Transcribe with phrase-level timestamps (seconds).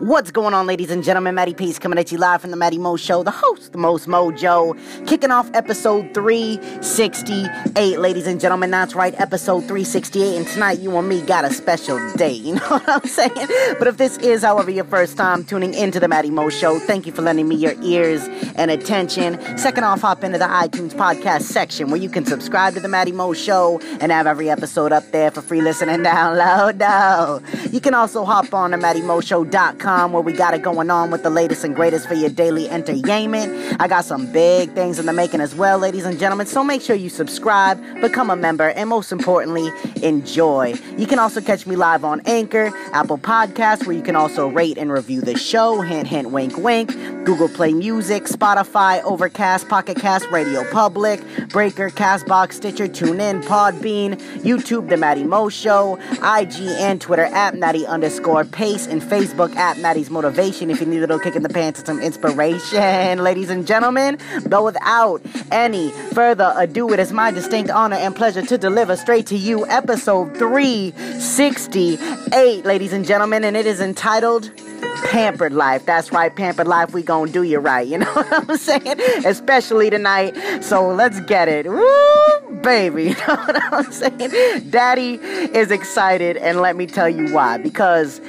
[0.00, 1.36] What's going on, ladies and gentlemen?
[1.36, 4.08] Matty Peace coming at you live from the Matty Mo Show, the host, the most
[4.08, 8.72] mojo, kicking off episode 368, ladies and gentlemen.
[8.72, 10.36] That's right, episode 368.
[10.36, 12.32] And tonight, you and me got a special day.
[12.44, 13.48] You know what I'm saying?
[13.78, 17.06] But if this is, however, your first time tuning into the Matty Mo Show, thank
[17.06, 18.26] you for lending me your ears
[18.56, 19.38] and attention.
[19.56, 23.12] Second off, hop into the iTunes podcast section where you can subscribe to the Matty
[23.12, 26.82] Mo Show and have every episode up there for free listening download.
[27.72, 31.30] You can also hop on to MattyMoShow.com where we got it going on with the
[31.30, 33.76] latest and greatest for your daily entertainment.
[33.78, 36.46] I got some big things in the making as well, ladies and gentlemen.
[36.46, 39.70] So make sure you subscribe, become a member, and most importantly,
[40.02, 40.74] enjoy.
[40.96, 44.78] You can also catch me live on Anchor, Apple Podcasts, where you can also rate
[44.78, 45.82] and review the show.
[45.82, 46.94] Hint, hint, wink, wink.
[47.24, 54.90] Google Play Music, Spotify, Overcast, Pocket Cast, Radio Public, Breaker, Castbox, Stitcher, TuneIn, Podbean, YouTube,
[54.90, 60.10] The Matty Mo Show, IG and Twitter at Matty underscore Pace, and Facebook at Matty's
[60.10, 63.66] Motivation if you need a little kick in the pants and some inspiration, ladies and
[63.66, 64.18] gentlemen.
[64.46, 69.26] But without any further ado, it is my distinct honor and pleasure to deliver straight
[69.28, 74.50] to you episode 368, ladies and gentlemen, and it is entitled
[75.04, 75.86] Pampered Life.
[75.86, 76.92] That's right, Pampered Life.
[76.92, 77.86] We gonna do you right.
[77.86, 79.00] You know what I'm saying?
[79.24, 80.34] Especially tonight.
[80.62, 81.66] So let's get it.
[81.68, 83.14] Woo, baby.
[83.24, 84.70] You know what I'm saying?
[84.70, 87.58] Daddy is excited, and let me tell you why.
[87.58, 88.20] Because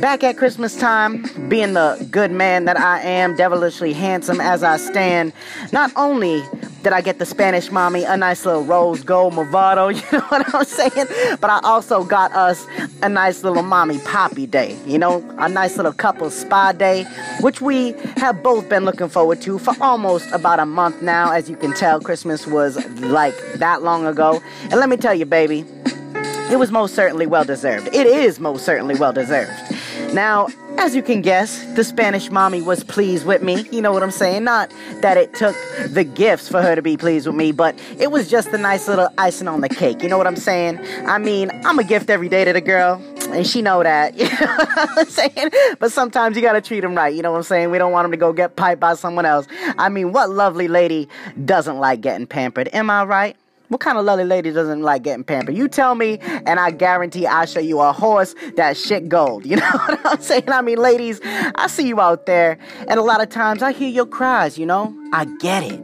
[0.00, 4.76] back at Christmas time, being the good man that I am, devilishly handsome as I
[4.78, 5.32] stand,
[5.72, 6.42] not only
[6.82, 10.54] did I get the Spanish mommy a nice little rose gold Movado, you know what
[10.54, 11.36] I'm saying?
[11.40, 12.66] But I also got us
[13.02, 17.04] a nice little mommy poppy day, you know, a nice little couple spa day,
[17.40, 21.32] which we have both been looking forward to for almost about a month now.
[21.32, 24.42] As you can tell, Christmas was like that long ago.
[24.62, 25.64] And let me tell you, baby,
[26.50, 27.88] it was most certainly well deserved.
[27.88, 29.52] It is most certainly well deserved.
[30.12, 30.48] Now,
[30.82, 33.64] as you can guess, the Spanish mommy was pleased with me.
[33.70, 34.42] You know what I'm saying?
[34.42, 34.68] Not
[35.00, 35.54] that it took
[35.86, 38.88] the gifts for her to be pleased with me, but it was just a nice
[38.88, 40.02] little icing on the cake.
[40.02, 40.80] You know what I'm saying?
[41.06, 43.00] I mean, I'm a gift every day to the girl,
[43.30, 44.14] and she know that.
[44.22, 45.50] You know what I'm saying?
[45.78, 47.14] But sometimes you gotta treat them right.
[47.14, 47.70] You know what I'm saying?
[47.70, 49.46] We don't want them to go get piped by someone else.
[49.78, 51.08] I mean, what lovely lady
[51.44, 52.68] doesn't like getting pampered?
[52.72, 53.36] Am I right?
[53.72, 55.56] What kind of lovely lady doesn't like getting pampered?
[55.56, 59.46] You tell me, and I guarantee I'll show you a horse that shit gold.
[59.52, 60.48] You know what I'm saying?
[60.48, 63.88] I mean, ladies, I see you out there, and a lot of times I hear
[63.88, 64.94] your cries, you know?
[65.14, 65.80] I get it.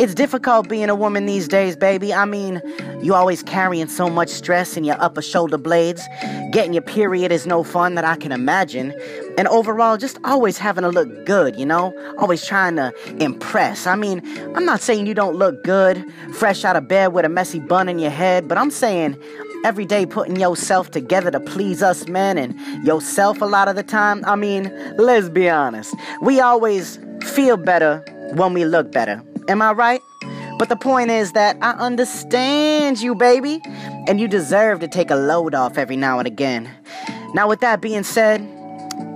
[0.00, 2.14] It's difficult being a woman these days, baby.
[2.14, 2.62] I mean,
[3.02, 6.06] you always carrying so much stress in your upper shoulder blades.
[6.52, 8.94] Getting your period is no fun that I can imagine.
[9.38, 11.94] And overall, just always having to look good, you know?
[12.18, 13.86] Always trying to impress.
[13.86, 14.20] I mean,
[14.56, 16.04] I'm not saying you don't look good,
[16.34, 19.16] fresh out of bed with a messy bun in your head, but I'm saying
[19.64, 23.84] every day putting yourself together to please us men and yourself a lot of the
[23.84, 24.24] time.
[24.24, 25.94] I mean, let's be honest.
[26.20, 29.22] We always feel better when we look better.
[29.46, 30.00] Am I right?
[30.58, 33.60] But the point is that I understand you, baby,
[34.08, 36.68] and you deserve to take a load off every now and again.
[37.34, 38.40] Now, with that being said,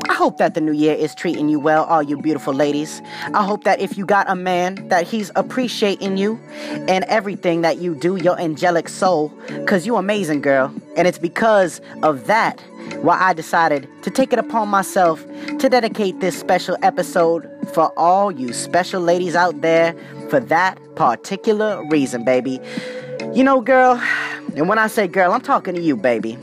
[0.08, 3.00] I hope that the new year is treating you well, all you beautiful ladies.
[3.34, 6.40] I hope that if you got a man, that he's appreciating you
[6.88, 10.74] and everything that you do, your angelic soul, because you amazing, girl.
[10.96, 12.60] And it's because of that
[13.00, 15.24] why I decided to take it upon myself
[15.58, 19.94] to dedicate this special episode for all you special ladies out there
[20.28, 22.60] for that particular reason, baby.
[23.32, 24.00] You know, girl,
[24.56, 26.36] and when I say girl, I'm talking to you, baby.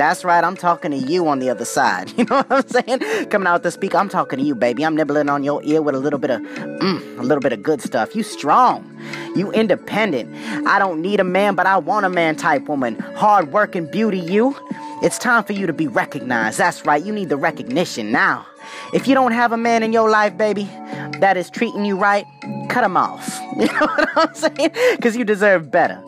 [0.00, 2.10] That's right, I'm talking to you on the other side.
[2.16, 3.26] You know what I'm saying?
[3.28, 4.82] Coming out the speaker, I'm talking to you, baby.
[4.82, 7.62] I'm nibbling on your ear with a little bit of, mm, a little bit of
[7.62, 8.16] good stuff.
[8.16, 8.98] You strong.
[9.36, 10.34] You independent.
[10.66, 12.98] I don't need a man, but I want a man type woman.
[12.98, 14.56] Hard working beauty, you.
[15.02, 16.56] It's time for you to be recognized.
[16.56, 18.46] That's right, you need the recognition now.
[18.94, 20.64] If you don't have a man in your life, baby,
[21.20, 22.24] that is treating you right,
[22.70, 23.38] cut him off.
[23.60, 24.70] You know what I'm saying?
[24.96, 26.02] Because you deserve better.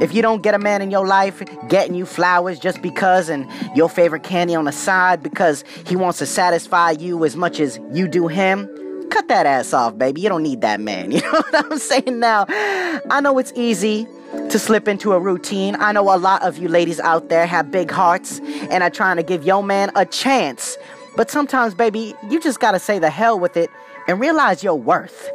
[0.00, 3.46] If you don't get a man in your life getting you flowers just because and
[3.76, 7.80] your favorite candy on the side because he wants to satisfy you as much as
[7.92, 8.68] you do him,
[9.10, 10.20] cut that ass off, baby.
[10.20, 11.10] You don't need that man.
[11.18, 12.46] You know what I'm saying now?
[12.48, 14.06] I know it's easy
[14.50, 15.74] to slip into a routine.
[15.80, 18.40] I know a lot of you ladies out there have big hearts
[18.70, 20.76] and are trying to give your man a chance.
[21.16, 23.70] But sometimes, baby, you just gotta say the hell with it
[24.06, 25.28] and realize your worth.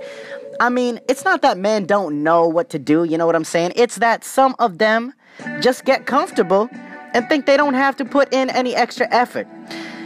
[0.59, 3.43] I mean, it's not that men don't know what to do, you know what I'm
[3.43, 3.73] saying?
[3.75, 5.13] It's that some of them
[5.61, 6.69] just get comfortable
[7.13, 9.47] and think they don't have to put in any extra effort.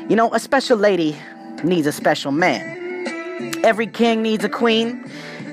[0.10, 1.18] You know, a special lady
[1.64, 2.76] needs a special man.
[3.64, 5.10] Every king needs a queen,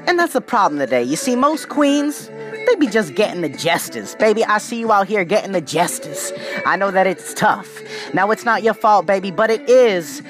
[0.06, 1.02] and that's the problem today.
[1.02, 2.30] You see, most queens,
[2.66, 4.14] they be just getting the jesters.
[4.16, 6.32] Baby, I see you out here getting the jesters.
[6.66, 7.82] I know that it's tough.
[8.14, 10.22] Now, it's not your fault, baby, but it is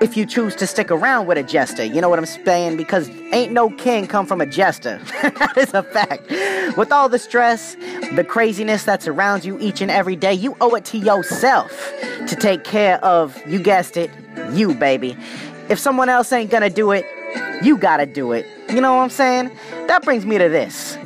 [0.00, 1.84] if you choose to stick around with a jester.
[1.84, 2.76] You know what I'm saying?
[2.76, 4.98] Because ain't no king come from a jester.
[5.22, 6.28] that is a fact.
[6.76, 7.76] With all the stress,
[8.14, 11.92] the craziness that surrounds you each and every day, you owe it to yourself
[12.26, 14.10] to take care of, you guessed it,
[14.52, 15.16] you, baby.
[15.68, 17.04] If someone else ain't gonna do it,
[17.62, 18.46] you gotta do it.
[18.70, 19.50] You know what I'm saying?
[19.86, 20.96] That brings me to this.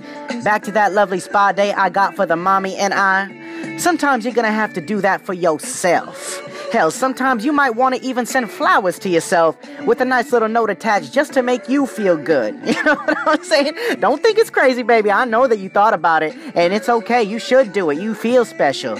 [0.45, 3.77] Back to that lovely spa day I got for the mommy and I.
[3.79, 6.41] Sometimes you're gonna have to do that for yourself.
[6.75, 9.57] Hell, sometimes you might want to even send flowers to yourself
[9.87, 12.53] with a nice little note attached just to make you feel good.
[12.67, 13.75] You know what I'm saying?
[14.01, 15.09] Don't think it's crazy, baby.
[15.09, 17.23] I know that you thought about it, and it's okay.
[17.23, 17.99] You should do it.
[17.99, 18.99] You feel special.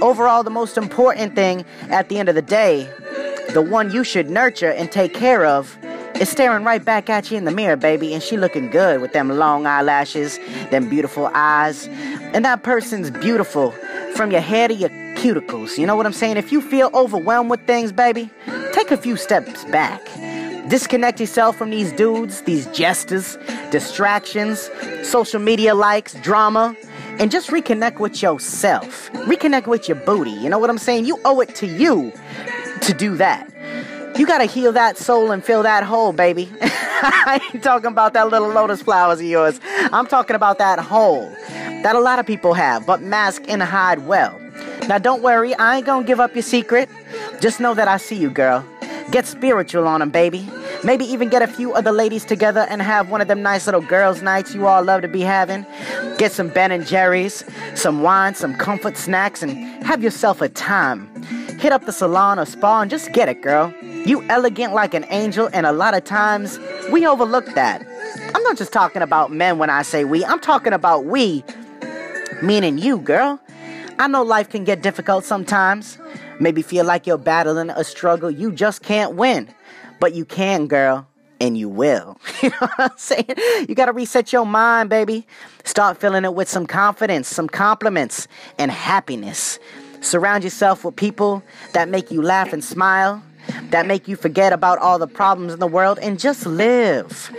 [0.00, 2.88] Overall, the most important thing at the end of the day,
[3.52, 5.76] the one you should nurture and take care of,
[6.20, 9.12] is staring right back at you in the mirror, baby, and she looking good with
[9.12, 10.38] them long eyelashes,
[10.70, 11.88] them beautiful eyes,
[12.32, 13.72] and that person's beautiful
[14.14, 15.78] from your hair to your cuticles.
[15.78, 16.36] You know what I'm saying?
[16.36, 18.30] If you feel overwhelmed with things, baby,
[18.72, 20.00] take a few steps back.
[20.68, 23.38] Disconnect yourself from these dudes, these jesters,
[23.70, 24.70] distractions,
[25.02, 26.76] social media likes, drama,
[27.18, 29.10] and just reconnect with yourself.
[29.12, 30.30] Reconnect with your booty.
[30.30, 31.06] You know what I'm saying?
[31.06, 32.12] You owe it to you
[32.82, 33.50] to do that.
[34.18, 36.50] You gotta heal that soul and fill that hole, baby.
[36.62, 39.60] I ain't talking about that little lotus flowers of yours.
[39.92, 41.30] I'm talking about that hole
[41.82, 44.40] that a lot of people have, but mask and hide well.
[44.88, 46.88] Now, don't worry, I ain't gonna give up your secret.
[47.40, 48.64] Just know that I see you, girl.
[49.10, 50.48] Get spiritual on them, baby.
[50.84, 53.80] Maybe even get a few other ladies together and have one of them nice little
[53.80, 55.66] girls' nights you all love to be having.
[56.18, 57.44] Get some Ben and Jerry's,
[57.74, 59.50] some wine, some comfort snacks, and
[59.84, 61.08] have yourself a time.
[61.58, 63.72] Hit up the salon or spa and just get it, girl.
[63.82, 66.60] You elegant like an angel, and a lot of times
[66.92, 67.84] we overlook that.
[68.34, 71.42] I'm not just talking about men when I say we, I'm talking about we,
[72.42, 73.40] meaning you, girl.
[73.98, 75.98] I know life can get difficult sometimes.
[76.38, 79.48] Maybe feel like you're battling a struggle you just can't win.
[80.00, 81.06] But you can, girl,
[81.40, 82.18] and you will.
[82.42, 83.34] you know what I'm saying?
[83.66, 85.26] You gotta reset your mind, baby.
[85.64, 88.28] Start filling it with some confidence, some compliments,
[88.58, 89.58] and happiness.
[90.02, 93.22] Surround yourself with people that make you laugh and smile,
[93.70, 97.34] that make you forget about all the problems in the world, and just live.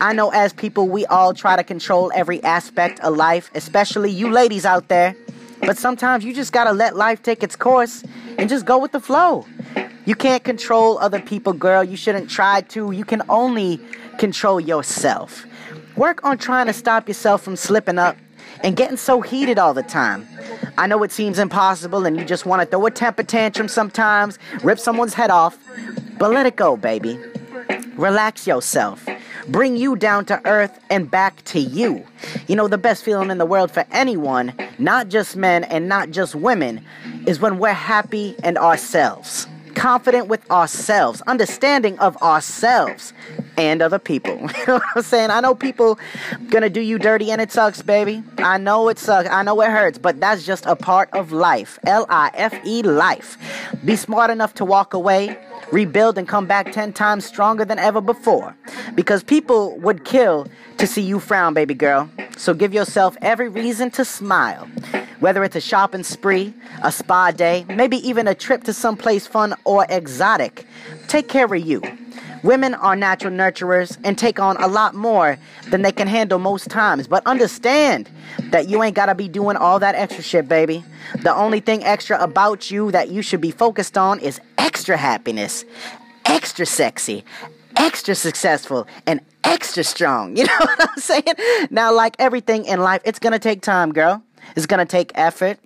[0.00, 4.30] I know as people, we all try to control every aspect of life, especially you
[4.30, 5.14] ladies out there.
[5.60, 8.02] But sometimes you just gotta let life take its course
[8.38, 9.46] and just go with the flow.
[10.06, 11.84] You can't control other people, girl.
[11.84, 12.90] You shouldn't try to.
[12.90, 13.80] You can only
[14.18, 15.46] control yourself.
[15.96, 18.16] Work on trying to stop yourself from slipping up
[18.62, 20.26] and getting so heated all the time.
[20.78, 24.38] I know it seems impossible and you just want to throw a temper tantrum sometimes,
[24.62, 25.58] rip someone's head off,
[26.18, 27.18] but let it go, baby.
[27.96, 29.06] Relax yourself
[29.48, 32.06] bring you down to earth and back to you.
[32.46, 36.10] You know, the best feeling in the world for anyone, not just men and not
[36.10, 36.84] just women,
[37.26, 39.46] is when we're happy and ourselves.
[39.74, 43.12] Confident with ourselves, understanding of ourselves
[43.56, 44.32] and other people.
[44.40, 45.30] you know what I'm saying?
[45.30, 45.98] I know people
[46.48, 48.22] gonna do you dirty and it sucks, baby.
[48.38, 49.28] I know it sucks.
[49.28, 51.78] I know it hurts, but that's just a part of life.
[51.86, 53.38] L I F E life.
[53.84, 55.38] Be smart enough to walk away
[55.72, 58.56] rebuild and come back 10 times stronger than ever before.
[58.94, 60.46] Because people would kill
[60.78, 62.08] to see you frown, baby girl.
[62.36, 64.68] So give yourself every reason to smile.
[65.20, 69.54] Whether it's a shopping spree, a spa day, maybe even a trip to someplace fun
[69.64, 70.66] or exotic,
[71.10, 71.82] take care of you.
[72.42, 75.38] Women are natural nurturers and take on a lot more
[75.68, 77.06] than they can handle most times.
[77.06, 78.08] But understand
[78.50, 80.82] that you ain't gotta be doing all that extra shit, baby.
[81.18, 85.64] The only thing extra about you that you should be focused on is extra happiness,
[86.24, 87.24] extra sexy,
[87.76, 90.36] extra successful, and extra strong.
[90.40, 91.68] You know what I'm saying?
[91.70, 94.22] Now, like everything in life, it's gonna take time, girl.
[94.56, 95.58] It's gonna take effort.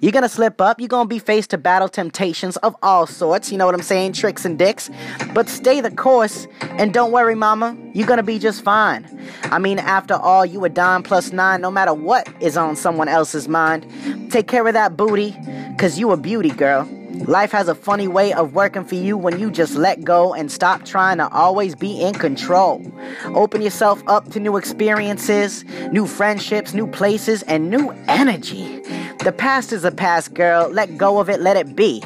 [0.00, 0.80] You're gonna slip up.
[0.80, 3.50] You're gonna be faced to battle temptations of all sorts.
[3.50, 4.12] You know what I'm saying?
[4.12, 4.90] Tricks and dicks.
[5.34, 7.76] But stay the course and don't worry, mama.
[7.94, 9.06] You're gonna be just fine.
[9.44, 13.08] I mean, after all, you a dime plus nine no matter what is on someone
[13.08, 13.86] else's mind.
[14.30, 15.36] Take care of that booty,
[15.78, 16.88] cause you a beauty, girl.
[17.24, 20.52] Life has a funny way of working for you when you just let go and
[20.52, 22.84] stop trying to always be in control.
[23.26, 28.80] Open yourself up to new experiences, new friendships, new places, and new energy.
[29.24, 30.68] The past is a past, girl.
[30.68, 32.02] Let go of it, let it be.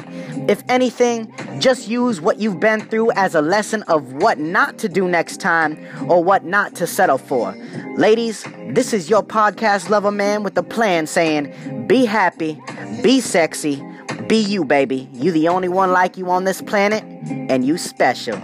[0.47, 4.89] If anything, just use what you've been through as a lesson of what not to
[4.89, 5.77] do next time
[6.09, 7.55] or what not to settle for.
[7.95, 12.59] Ladies, this is your podcast lover man with a plan saying, be happy,
[13.03, 13.83] be sexy,
[14.31, 15.09] be you, baby.
[15.11, 17.03] You the only one like you on this planet,
[17.49, 18.37] and you special.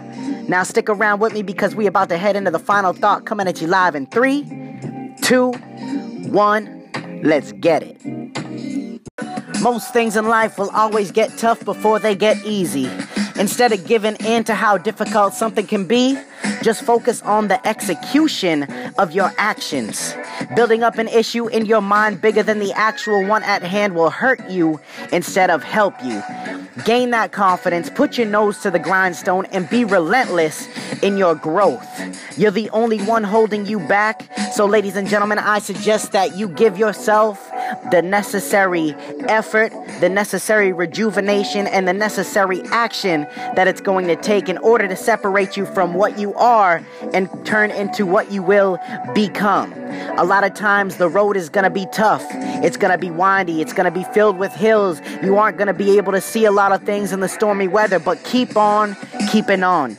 [0.50, 3.48] Now stick around with me because we about to head into the final thought coming
[3.48, 4.44] at you live in three,
[5.22, 5.54] two,
[6.30, 6.90] one.
[7.24, 8.02] Let's get it.
[9.62, 12.90] Most things in life will always get tough before they get easy.
[13.40, 16.20] Instead of giving in to how difficult something can be,
[16.64, 18.64] just focus on the execution
[18.98, 20.14] of your actions.
[20.56, 24.10] Building up an issue in your mind bigger than the actual one at hand will
[24.10, 24.80] hurt you
[25.12, 26.22] instead of help you.
[26.86, 30.68] Gain that confidence, put your nose to the grindstone, and be relentless
[31.02, 31.88] in your growth.
[32.38, 34.30] You're the only one holding you back.
[34.54, 37.52] So, ladies and gentlemen, I suggest that you give yourself
[37.92, 38.94] the necessary
[39.28, 43.22] effort, the necessary rejuvenation, and the necessary action
[43.56, 47.30] that it's going to take in order to separate you from what you are and
[47.46, 48.78] turn into what you will
[49.14, 49.74] become.
[50.18, 52.26] A lot of times the road is going to be tough.
[52.64, 53.62] It's going to be windy.
[53.62, 55.02] It's going to be filled with hills.
[55.24, 57.68] You aren't going to be able to see a lot of things in the stormy
[57.68, 58.96] weather, but keep on
[59.32, 59.98] keeping on.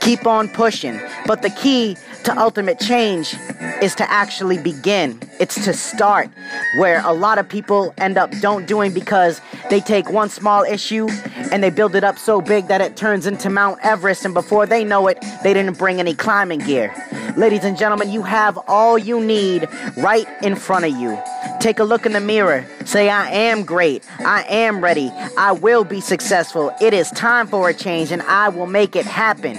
[0.00, 1.00] Keep on pushing.
[1.26, 3.34] But the key to ultimate change
[3.82, 5.18] is to actually begin.
[5.40, 6.28] It's to start
[6.74, 9.40] where a lot of people end up don't doing because
[9.70, 11.08] they take one small issue
[11.52, 14.66] and they build it up so big that it turns into Mount Everest and before
[14.66, 16.92] they know it, they didn't bring any climbing gear.
[17.36, 21.18] Ladies and gentlemen, you have all you need right in front of you.
[21.60, 22.66] Take a look in the mirror.
[22.84, 24.04] Say, I am great.
[24.20, 25.10] I am ready.
[25.38, 26.72] I will be successful.
[26.80, 29.56] It is time for a change and I will make it happen.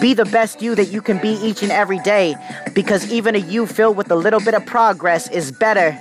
[0.00, 2.34] Be the best you that you can be each and every day
[2.74, 5.98] because even a you filled with a little bit of progress is better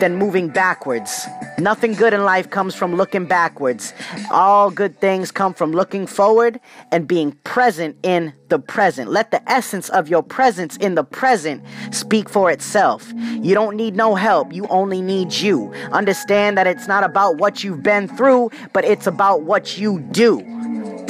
[0.00, 1.26] than moving backwards.
[1.58, 3.92] Nothing good in life comes from looking backwards.
[4.30, 6.58] All good things come from looking forward
[6.90, 9.10] and being present in the present.
[9.10, 13.12] Let the essence of your presence in the present speak for itself.
[13.14, 15.72] You don't need no help, you only need you.
[15.92, 20.59] Understand that it's not about what you've been through, but it's about what you do.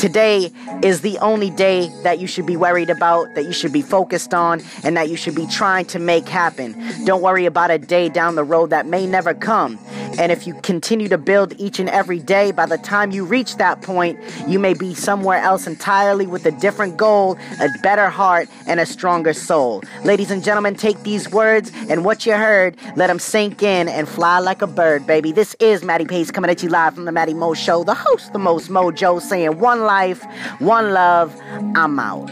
[0.00, 0.50] Today
[0.83, 4.33] is the only day that you should be worried about, that you should be focused
[4.33, 6.75] on, and that you should be trying to make happen.
[7.04, 9.78] Don't worry about a day down the road that may never come.
[10.19, 13.57] And if you continue to build each and every day, by the time you reach
[13.57, 18.49] that point, you may be somewhere else entirely with a different goal, a better heart,
[18.66, 19.83] and a stronger soul.
[20.04, 24.09] Ladies and gentlemen, take these words and what you heard, let them sink in and
[24.09, 25.30] fly like a bird, baby.
[25.30, 28.33] This is Matty Pace coming at you live from the Matty Mo Show, the host,
[28.33, 30.23] the most mojo, saying one life,
[30.61, 31.28] one love.
[31.75, 32.30] I'm out.